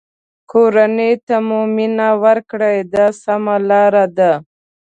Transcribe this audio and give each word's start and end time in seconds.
کورنۍ 0.51 1.13
ته 1.25 1.35
مو 1.47 1.59
مینه 1.75 2.09
ورکړئ 2.23 2.77
دا 2.93 3.05
سمه 3.23 3.55
لاره 3.69 4.05
ده. 4.17 4.31